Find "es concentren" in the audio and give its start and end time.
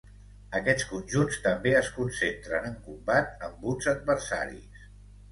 1.81-2.65